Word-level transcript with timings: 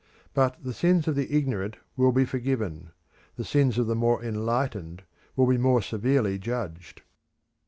But 0.33 0.63
the 0.63 0.73
sins 0.73 1.07
of 1.07 1.13
the 1.13 1.31
ignorant 1.31 1.77
will 1.95 2.11
be 2.11 2.25
forgiven; 2.25 2.89
the 3.35 3.45
sins 3.45 3.77
of 3.77 3.85
the 3.85 3.93
more 3.93 4.23
enlightened 4.23 5.03
will 5.35 5.45
be 5.45 5.59
more 5.59 5.83
severely 5.83 6.39
judged. 6.39 7.03